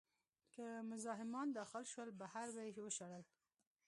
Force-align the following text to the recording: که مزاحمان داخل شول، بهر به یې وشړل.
که 0.51 0.63
مزاحمان 0.89 1.51
داخل 1.51 1.83
شول، 1.91 2.09
بهر 2.21 2.47
به 2.55 2.61
یې 2.75 2.79
وشړل. 2.83 3.23